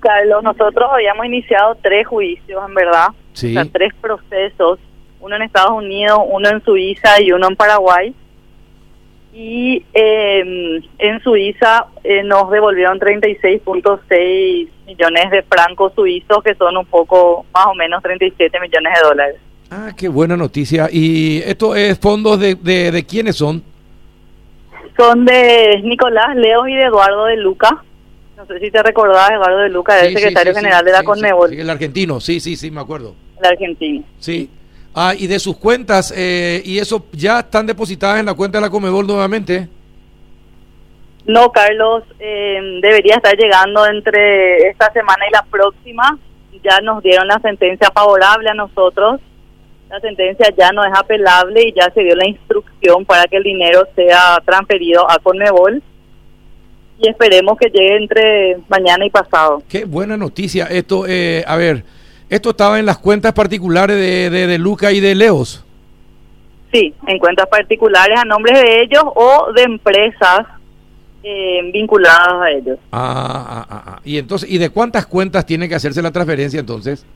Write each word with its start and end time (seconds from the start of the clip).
Carlos, 0.00 0.42
nosotros 0.42 0.88
habíamos 0.92 1.26
iniciado 1.26 1.76
tres 1.82 2.06
juicios, 2.06 2.62
en 2.66 2.74
verdad. 2.74 3.08
Sí. 3.32 3.50
O 3.50 3.52
sea, 3.52 3.70
tres 3.72 3.92
procesos, 4.00 4.78
uno 5.20 5.36
en 5.36 5.42
Estados 5.42 5.72
Unidos, 5.72 6.20
uno 6.28 6.48
en 6.48 6.62
Suiza 6.64 7.20
y 7.20 7.32
uno 7.32 7.48
en 7.48 7.56
Paraguay. 7.56 8.14
Y 9.32 9.84
eh, 9.94 10.82
en 10.98 11.22
Suiza 11.22 11.86
eh, 12.02 12.22
nos 12.24 12.50
devolvieron 12.50 12.98
36.6 12.98 14.68
millones 14.86 15.30
de 15.30 15.42
francos 15.42 15.92
suizos, 15.94 16.42
que 16.42 16.54
son 16.54 16.76
un 16.76 16.86
poco, 16.86 17.44
más 17.52 17.66
o 17.66 17.74
menos 17.74 18.02
37 18.02 18.58
millones 18.60 18.92
de 18.94 19.08
dólares. 19.08 19.36
Ah, 19.70 19.92
qué 19.96 20.08
buena 20.08 20.36
noticia. 20.36 20.88
¿Y 20.90 21.42
esto 21.44 21.76
es 21.76 21.98
fondos 21.98 22.40
de, 22.40 22.54
de, 22.54 22.90
de 22.90 23.04
quiénes 23.04 23.36
son? 23.36 23.62
Son 24.96 25.24
de 25.24 25.80
Nicolás 25.84 26.34
Leos 26.34 26.68
y 26.68 26.74
de 26.74 26.84
Eduardo 26.84 27.26
de 27.26 27.36
Luca. 27.36 27.84
No 28.38 28.46
sé 28.46 28.60
si 28.60 28.70
te 28.70 28.80
recordás, 28.84 29.30
Eduardo 29.32 29.58
de 29.58 29.68
Luca, 29.68 29.98
el 29.98 30.10
Sí, 30.10 30.14
sí, 30.14 30.20
secretario 30.20 30.52
sí, 30.52 30.58
sí, 30.58 30.64
general 30.64 30.84
de 30.84 30.92
la 30.92 31.02
Conmebol, 31.02 31.52
el 31.52 31.68
argentino, 31.70 32.20
sí, 32.20 32.38
sí, 32.38 32.54
sí, 32.56 32.70
me 32.70 32.80
acuerdo. 32.80 33.14
el 33.40 33.44
argentino. 33.46 34.04
Sí. 34.20 34.48
Ah, 34.94 35.12
y 35.18 35.26
de 35.26 35.40
sus 35.40 35.56
cuentas, 35.56 36.14
eh, 36.16 36.62
y 36.64 36.78
eso 36.78 37.04
ya 37.12 37.40
están 37.40 37.66
depositadas 37.66 38.20
en 38.20 38.26
la 38.26 38.34
cuenta 38.34 38.58
de 38.58 38.62
la 38.62 38.70
Comebol 38.70 39.06
nuevamente. 39.08 39.68
No, 41.26 41.50
Carlos, 41.50 42.04
eh, 42.20 42.78
debería 42.80 43.16
estar 43.16 43.36
llegando 43.36 43.84
entre 43.86 44.68
esta 44.68 44.90
semana 44.92 45.24
y 45.28 45.32
la 45.32 45.42
próxima. 45.42 46.16
Ya 46.62 46.80
nos 46.80 47.02
dieron 47.02 47.26
la 47.28 47.38
sentencia 47.40 47.90
favorable 47.92 48.50
a 48.50 48.54
nosotros. 48.54 49.20
La 49.90 50.00
sentencia 50.00 50.48
ya 50.56 50.70
no 50.72 50.84
es 50.84 50.92
apelable 50.96 51.62
y 51.68 51.72
ya 51.72 51.90
se 51.92 52.02
dio 52.02 52.14
la 52.14 52.26
instrucción 52.28 53.04
para 53.04 53.24
que 53.24 53.36
el 53.36 53.42
dinero 53.42 53.86
sea 53.96 54.40
transferido 54.46 55.10
a 55.10 55.18
Conmebol. 55.18 55.82
Y 57.00 57.08
esperemos 57.08 57.56
que 57.58 57.68
llegue 57.68 57.96
entre 57.96 58.58
mañana 58.68 59.06
y 59.06 59.10
pasado. 59.10 59.62
Qué 59.68 59.84
buena 59.84 60.16
noticia. 60.16 60.66
Esto, 60.66 61.04
eh, 61.06 61.44
a 61.46 61.56
ver, 61.56 61.84
esto 62.28 62.50
estaba 62.50 62.78
en 62.78 62.86
las 62.86 62.98
cuentas 62.98 63.32
particulares 63.32 63.96
de, 63.96 64.30
de, 64.30 64.46
de 64.46 64.58
Luca 64.58 64.90
y 64.92 65.00
de 65.00 65.14
Leos. 65.14 65.64
Sí, 66.72 66.94
en 67.06 67.18
cuentas 67.18 67.46
particulares 67.48 68.18
a 68.20 68.24
nombre 68.24 68.52
de 68.52 68.82
ellos 68.82 69.02
o 69.14 69.52
de 69.54 69.62
empresas 69.62 70.40
eh, 71.22 71.70
vinculadas 71.72 72.42
a 72.42 72.50
ellos. 72.50 72.78
Ah, 72.92 73.46
ah, 73.48 73.66
ah, 73.70 73.82
ah. 73.86 74.00
Y 74.04 74.18
entonces, 74.18 74.50
¿y 74.50 74.58
de 74.58 74.70
cuántas 74.70 75.06
cuentas 75.06 75.46
tiene 75.46 75.68
que 75.68 75.74
hacerse 75.74 76.02
la 76.02 76.10
transferencia 76.10 76.60
entonces? 76.60 77.06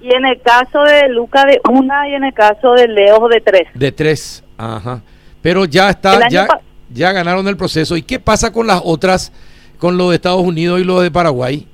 Y 0.00 0.14
en 0.14 0.26
el 0.26 0.40
caso 0.42 0.82
de 0.82 1.08
Luca 1.08 1.46
de 1.46 1.60
una 1.70 2.08
y 2.08 2.14
en 2.14 2.24
el 2.24 2.34
caso 2.34 2.74
de 2.74 2.88
Leo 2.88 3.26
de 3.28 3.40
tres. 3.40 3.68
De 3.74 3.90
tres. 3.90 4.44
Ajá. 4.58 5.00
Pero 5.40 5.64
ya 5.64 5.88
está, 5.90 6.28
ya, 6.28 6.46
ya 6.94 7.12
ganaron 7.12 7.46
el 7.48 7.56
proceso. 7.56 7.96
¿Y 7.96 8.02
qué 8.02 8.18
pasa 8.18 8.52
con 8.52 8.66
las 8.66 8.80
otras, 8.84 9.32
con 9.78 9.98
lo 9.98 10.08
de 10.10 10.16
Estados 10.16 10.40
Unidos 10.42 10.80
y 10.80 10.84
lo 10.84 11.00
de 11.00 11.10
Paraguay? 11.10 11.66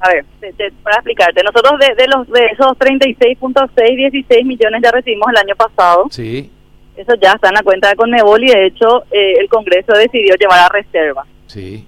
A 0.00 0.10
ver, 0.10 0.24
te- 0.40 0.52
te- 0.52 0.70
para 0.82 0.96
explicarte, 0.96 1.42
nosotros 1.42 1.72
de, 1.80 1.94
de 1.94 2.06
los 2.08 2.28
de 2.28 2.46
esos 2.52 2.76
36.6, 2.78 3.96
16 3.96 4.44
millones 4.46 4.80
ya 4.82 4.90
recibimos 4.90 5.26
el 5.30 5.36
año 5.38 5.56
pasado. 5.56 6.06
Sí, 6.10 6.50
Eso 6.96 7.14
ya 7.20 7.32
está 7.32 7.48
en 7.48 7.54
la 7.54 7.62
cuenta 7.62 7.88
de 7.88 7.96
Conmebol 7.96 8.42
y 8.44 8.48
de 8.48 8.66
hecho 8.66 9.04
eh, 9.10 9.34
el 9.40 9.48
Congreso 9.48 9.92
decidió 9.94 10.34
llevar 10.36 10.60
a 10.60 10.68
reserva. 10.68 11.24
sí. 11.46 11.84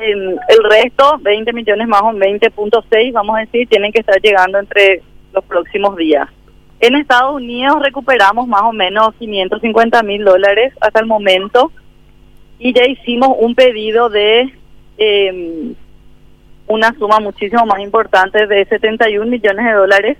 Eh, 0.00 0.12
el 0.12 0.64
resto, 0.70 1.18
20 1.22 1.52
millones 1.52 1.88
más 1.88 2.02
o 2.02 2.12
20.6, 2.12 3.12
vamos 3.12 3.36
a 3.36 3.40
decir, 3.40 3.66
tienen 3.68 3.90
que 3.90 3.98
estar 3.98 4.20
llegando 4.22 4.58
entre 4.58 5.02
los 5.32 5.44
próximos 5.44 5.96
días. 5.96 6.28
En 6.80 6.94
Estados 6.94 7.34
Unidos 7.34 7.82
recuperamos 7.82 8.46
más 8.46 8.62
o 8.62 8.72
menos 8.72 9.14
550 9.18 10.02
mil 10.02 10.24
dólares 10.24 10.72
hasta 10.80 11.00
el 11.00 11.06
momento 11.06 11.72
y 12.58 12.72
ya 12.72 12.84
hicimos 12.86 13.30
un 13.38 13.54
pedido 13.54 14.08
de 14.08 14.52
eh, 14.96 15.72
una 16.66 16.92
suma 16.98 17.18
muchísimo 17.20 17.66
más 17.66 17.80
importante 17.80 18.46
de 18.46 18.64
71 18.66 19.26
millones 19.26 19.64
de 19.64 19.72
dólares 19.72 20.18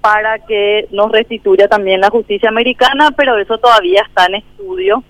para 0.00 0.38
que 0.40 0.88
nos 0.90 1.10
restituya 1.10 1.68
también 1.68 2.00
la 2.00 2.10
justicia 2.10 2.48
americana, 2.48 3.12
pero 3.16 3.38
eso 3.38 3.58
todavía 3.58 4.02
está 4.06 4.26
en 4.26 4.36
estudio 4.36 5.02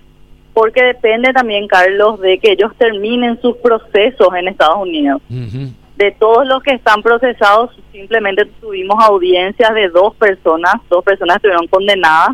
porque 0.54 0.83
depende 0.83 1.33
también, 1.33 1.66
Carlos, 1.66 2.21
de 2.21 2.39
que 2.39 2.53
ellos 2.53 2.72
terminen 2.77 3.41
sus 3.41 3.56
procesos 3.56 4.28
en 4.37 4.49
Estados 4.49 4.78
Unidos. 4.83 5.22
Ujú. 5.31 5.72
De 6.03 6.11
todos 6.19 6.45
los 6.49 6.61
que 6.65 6.73
están 6.75 7.01
procesados, 7.01 7.71
simplemente 7.93 8.45
tuvimos 8.61 8.97
audiencias 9.05 9.73
de 9.73 9.89
dos 9.89 10.17
personas, 10.17 10.75
dos 10.91 11.05
personas 11.05 11.37
estuvieron 11.37 11.69
condenadas 11.69 12.31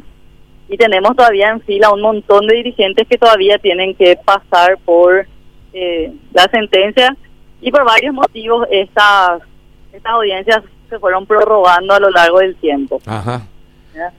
y 0.70 0.76
tenemos 0.78 1.14
todavía 1.14 1.50
en 1.50 1.60
fila 1.60 1.90
un 1.92 2.00
montón 2.00 2.46
de 2.46 2.56
dirigentes 2.56 3.06
que 3.06 3.18
todavía 3.18 3.58
tienen 3.58 3.94
que 3.94 4.16
pasar 4.24 4.78
por 4.86 5.26
eh, 5.74 6.10
la 6.32 6.44
sentencia 6.44 7.14
y 7.60 7.70
por 7.70 7.84
varios 7.84 8.14
motivos 8.14 8.66
estas, 8.70 9.42
estas 9.92 10.12
audiencias 10.14 10.62
se 10.88 10.98
fueron 10.98 11.26
prorrogando 11.26 11.92
a 11.92 12.00
lo 12.00 12.08
largo 12.08 12.38
del 12.38 12.56
tiempo. 12.56 13.00
Ajá. 13.04 13.42
¿ya? 13.94 14.10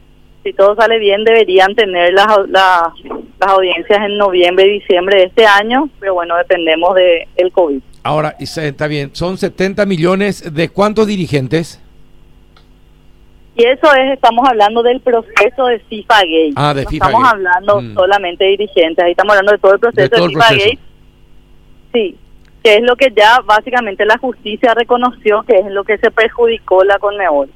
Si 0.44 0.54
todo 0.54 0.76
sale 0.76 1.00
bien, 1.00 1.24
deberían 1.24 1.74
tener 1.74 2.14
las, 2.14 2.28
au- 2.28 2.46
la- 2.48 2.94
las 3.40 3.50
audiencias 3.50 4.00
en 4.06 4.16
noviembre 4.18 4.68
y 4.68 4.80
diciembre 4.80 5.18
de 5.18 5.24
este 5.24 5.48
año, 5.48 5.90
pero 6.00 6.14
bueno, 6.14 6.36
dependemos 6.38 6.94
del 6.94 7.28
el 7.36 7.52
COVID. 7.52 7.82
Ahora, 8.04 8.36
está 8.40 8.88
bien, 8.88 9.12
son 9.14 9.38
70 9.38 9.86
millones 9.86 10.54
de 10.54 10.70
cuántos 10.70 11.08
dirigentes? 11.08 11.80
Y 13.56 13.66
eso 13.66 13.94
es, 13.94 14.14
estamos 14.14 14.48
hablando 14.48 14.82
del 14.84 15.02
proceso 15.02 15.66
de 15.66 15.80
FIFA 15.80 16.16
Gate. 16.20 16.54
Ah, 16.56 16.74
de 16.74 16.84
no 16.86 16.90
FIFA 16.90 17.06
estamos 17.08 17.24
Gate. 17.24 17.36
hablando 17.36 17.82
Mm. 17.82 17.94
solamente 17.94 18.44
de 18.46 18.50
dirigentes, 18.52 19.04
ahí 19.04 19.12
estamos 19.12 19.32
hablando 19.34 19.52
de 19.52 19.58
todo 19.58 19.74
el 19.74 19.80
proceso 19.80 20.02
De 20.02 20.10
todo 20.10 20.28
FIFA 20.30 20.40
proceso. 20.48 20.66
Gate. 20.66 20.80
Sí, 21.94 22.16
que 22.64 22.76
es 22.76 22.82
lo 22.84 22.96
que 22.96 23.12
ya 23.16 23.42
básicamente 23.46 24.06
la 24.06 24.18
justicia 24.18 24.74
reconoció 24.74 25.44
que 25.44 25.58
es 25.58 25.66
lo 25.72 25.84
que 25.84 25.98
se 25.98 26.10
perjudicó 26.12 26.84
la 26.86 27.00
Conmebol. 27.00 27.50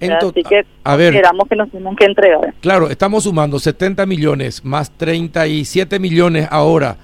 Ento- 0.00 0.30
Así 0.30 0.42
que 0.42 0.64
a 0.84 0.96
ver, 0.96 1.14
esperamos 1.14 1.48
que 1.48 1.56
nos 1.56 1.70
tienen 1.70 1.96
que 1.96 2.04
entregar. 2.04 2.52
claro, 2.60 2.90
estamos 2.90 3.24
sumando 3.24 3.58
70 3.58 4.06
millones 4.06 4.64
más 4.64 4.90
37 4.90 5.98
millones 5.98 6.46
ahora 6.50 6.96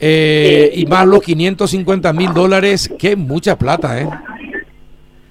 eh, 0.00 0.70
Sí. 0.74 0.82
y 0.82 0.86
más 0.86 1.06
los 1.06 1.20
550 1.22 2.12
mil 2.12 2.32
dólares, 2.32 2.92
que 2.98 3.16
mucha 3.16 3.56
plata, 3.56 4.00
¿eh? 4.00 4.08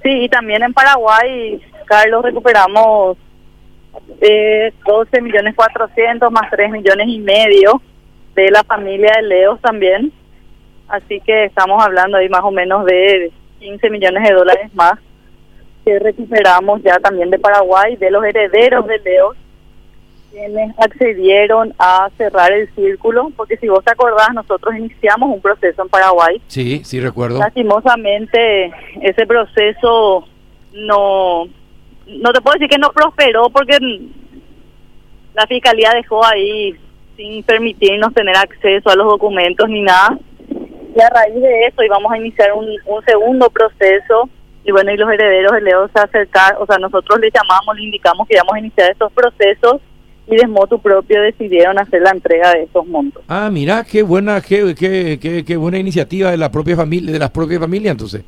Sí, 0.03 0.09
y 0.23 0.29
también 0.29 0.63
en 0.63 0.73
Paraguay, 0.73 1.61
Carlos, 1.85 2.23
recuperamos 2.23 3.17
eh, 4.21 4.71
12 4.85 5.21
millones 5.21 5.55
400 5.55 6.31
más 6.31 6.49
3 6.51 6.71
millones 6.71 7.07
y 7.09 7.19
medio 7.19 7.81
de 8.35 8.51
la 8.51 8.63
familia 8.63 9.11
de 9.17 9.23
Leos 9.27 9.59
también. 9.61 10.11
Así 10.87 11.19
que 11.21 11.45
estamos 11.45 11.83
hablando 11.83 12.17
ahí 12.17 12.29
más 12.29 12.43
o 12.43 12.51
menos 12.51 12.85
de 12.85 13.31
15 13.59 13.89
millones 13.89 14.23
de 14.27 14.33
dólares 14.33 14.73
más 14.73 14.93
que 15.83 15.99
recuperamos 15.99 16.81
ya 16.83 16.97
también 16.99 17.29
de 17.29 17.39
Paraguay, 17.39 17.95
de 17.95 18.11
los 18.11 18.23
herederos 18.23 18.85
de 18.87 18.99
Leos, 18.99 19.37
quienes 20.31 20.77
accedieron 20.79 21.73
a 21.79 22.09
cerrar 22.17 22.51
el 22.51 22.69
círculo, 22.75 23.31
porque 23.35 23.57
si 23.57 23.67
vos 23.67 23.83
te 23.83 23.91
acordás, 23.91 24.33
nosotros 24.33 24.75
iniciamos 24.75 25.29
un 25.29 25.41
proceso 25.41 25.81
en 25.81 25.89
Paraguay 25.89 26.41
Sí, 26.47 26.81
sí 26.83 26.99
recuerdo. 26.99 27.39
Lastimosamente, 27.39 28.71
ese 29.01 29.25
proceso 29.25 30.27
no, 30.73 31.45
no 32.07 32.33
te 32.33 32.41
puedo 32.41 32.53
decir 32.53 32.69
que 32.69 32.77
no 32.77 32.91
prosperó 32.91 33.49
porque 33.49 33.77
la 35.33 35.47
fiscalía 35.47 35.91
dejó 35.91 36.25
ahí 36.25 36.75
sin 37.15 37.43
permitirnos 37.43 38.13
tener 38.13 38.35
acceso 38.37 38.89
a 38.89 38.95
los 38.95 39.07
documentos 39.07 39.67
ni 39.69 39.81
nada. 39.81 40.17
Y 40.49 41.01
a 41.01 41.09
raíz 41.09 41.41
de 41.41 41.65
eso 41.65 41.83
íbamos 41.83 42.11
a 42.11 42.17
iniciar 42.17 42.53
un, 42.53 42.65
un 42.85 43.05
segundo 43.05 43.49
proceso 43.49 44.29
y 44.63 44.71
bueno, 44.71 44.91
y 44.91 44.97
los 44.97 45.09
herederos 45.09 45.53
de 45.53 45.61
Leo 45.61 45.87
se 45.87 45.99
acercaron, 45.99 46.61
o 46.61 46.65
sea, 46.65 46.77
nosotros 46.77 47.19
les 47.21 47.31
llamamos, 47.33 47.73
le 47.77 47.83
indicamos 47.83 48.27
que 48.27 48.33
íbamos 48.33 48.53
a 48.53 48.59
iniciar 48.59 48.91
estos 48.91 49.13
procesos 49.13 49.81
y 50.29 50.35
de 50.35 50.47
motu 50.47 50.79
propio 50.79 51.21
decidieron 51.21 51.79
hacer 51.79 52.01
la 52.01 52.11
entrega 52.11 52.51
de 52.53 52.63
esos 52.63 52.85
montos. 52.87 53.23
Ah, 53.27 53.49
mira, 53.51 53.83
qué 53.89 54.01
buena, 54.03 54.41
qué, 54.41 54.75
qué, 54.77 55.17
qué, 55.21 55.43
qué 55.45 55.55
buena 55.57 55.77
iniciativa 55.77 56.31
de 56.31 56.37
la 56.37 56.51
propia 56.51 56.75
familia, 56.75 57.11
de 57.11 57.19
las 57.19 57.29
propias 57.31 57.59
familias, 57.61 57.91
entonces, 57.93 58.23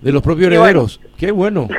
de 0.00 0.12
los 0.12 0.22
propios 0.22 0.48
bueno. 0.48 0.64
herederos. 0.64 1.00
Qué 1.16 1.30
bueno. 1.30 1.68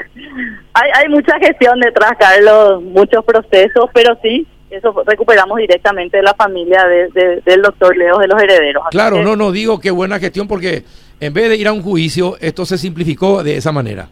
Hay, 0.74 0.92
hay 0.94 1.10
mucha 1.10 1.38
gestión 1.40 1.80
detrás, 1.82 2.12
Carlos, 2.18 2.82
muchos 2.84 3.26
procesos, 3.26 3.90
pero 3.94 4.18
sí, 4.22 4.48
eso 4.70 4.94
recuperamos 5.06 5.58
directamente 5.58 6.18
de 6.18 6.24
la 6.24 6.34
familia 6.36 6.86
de- 6.86 7.10
de- 7.10 7.42
del 7.42 7.62
doctor 7.64 7.98
Leo 7.98 8.18
de 8.20 8.28
los 8.28 8.42
herederos. 8.42 8.84
Así 8.86 8.92
Claro, 8.96 9.18
que, 9.18 9.24
no, 9.24 9.36
no 9.36 9.52
digo 9.52 9.80
qué 9.82 9.92
buena 9.92 10.20
gestión 10.20 10.48
porque 10.48 10.84
en 11.20 11.34
vez 11.34 11.50
de 11.50 11.58
ir 11.58 11.68
a 11.68 11.74
un 11.74 11.82
juicio, 11.82 12.38
esto 12.40 12.66
se 12.66 12.78
simplificó 12.78 13.44
de 13.44 13.58
esa 13.58 13.72
manera. 13.74 14.08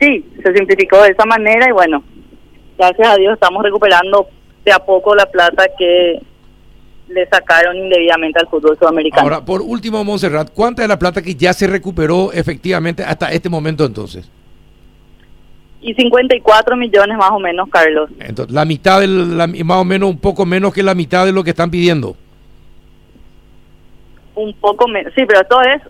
Sí, 0.00 0.24
se 0.42 0.52
simplificó 0.54 1.02
de 1.02 1.10
esa 1.12 1.24
manera 1.24 1.66
y 1.68 1.72
bueno, 1.72 2.02
gracias 2.78 3.08
a 3.08 3.16
Dios 3.16 3.34
estamos 3.34 3.62
recuperando 3.62 4.28
de 4.64 4.72
a 4.72 4.78
poco 4.78 5.14
la 5.14 5.26
plata 5.26 5.64
que 5.78 6.20
le 7.08 7.26
sacaron 7.28 7.76
indebidamente 7.76 8.40
al 8.40 8.48
fútbol 8.48 8.76
sudamericano. 8.78 9.22
Ahora, 9.22 9.44
por 9.44 9.62
último, 9.62 10.02
Montserrat, 10.02 10.50
¿cuánta 10.52 10.82
es 10.82 10.88
la 10.88 10.98
plata 10.98 11.22
que 11.22 11.34
ya 11.36 11.52
se 11.52 11.66
recuperó 11.68 12.32
efectivamente 12.32 13.04
hasta 13.04 13.30
este 13.32 13.48
momento 13.48 13.84
entonces? 13.84 14.30
y 15.78 15.94
54 15.94 16.74
millones 16.74 17.16
más 17.16 17.30
o 17.30 17.38
menos, 17.38 17.68
Carlos. 17.68 18.10
Entonces, 18.18 18.52
la 18.52 18.64
mitad, 18.64 18.98
del, 19.00 19.38
la- 19.38 19.46
más 19.46 19.76
o 19.76 19.84
menos, 19.84 20.10
un 20.10 20.18
poco 20.18 20.44
menos 20.44 20.74
que 20.74 20.82
la 20.82 20.96
mitad 20.96 21.24
de 21.24 21.30
lo 21.30 21.44
que 21.44 21.50
están 21.50 21.70
pidiendo. 21.70 22.16
un 24.34 24.52
poco 24.54 24.88
menos. 24.88 25.12
Sí, 25.14 25.22
pero 25.26 25.44
todo 25.44 25.60
es, 25.62 25.80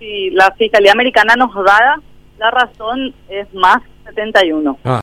si 0.00 0.30
la 0.30 0.50
Fiscalía 0.52 0.90
Americana 0.92 1.34
nos 1.36 1.54
da 1.64 2.00
la 2.38 2.50
razón, 2.50 3.14
es 3.28 3.52
más 3.54 3.82
71. 4.06 4.78
Ah. 4.84 4.92